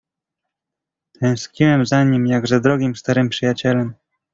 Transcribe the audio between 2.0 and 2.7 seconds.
nim jak za